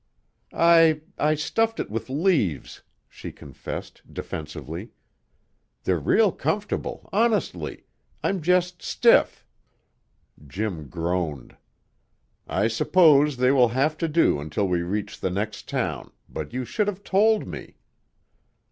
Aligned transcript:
"I 0.51 1.01
I 1.19 1.35
stuffed 1.35 1.79
it 1.79 1.91
with 1.91 2.09
leaves," 2.09 2.81
she 3.07 3.31
confessed, 3.31 4.01
defensively. 4.11 4.93
"They're 5.83 5.99
real 5.99 6.31
comfortable, 6.31 7.07
honestly. 7.13 7.85
I'm 8.23 8.41
just 8.41 8.81
stiff" 8.81 9.45
Jim 10.47 10.89
groaned. 10.89 11.55
"I 12.47 12.67
suppose 12.67 13.37
they 13.37 13.51
will 13.51 13.67
have 13.77 13.95
to 13.99 14.07
do 14.07 14.39
until 14.39 14.67
we 14.67 14.81
reach 14.81 15.19
the 15.19 15.29
next 15.29 15.69
town, 15.69 16.11
but 16.27 16.51
you 16.51 16.65
should 16.65 16.87
have 16.87 17.03
told 17.03 17.45
me." 17.45 17.75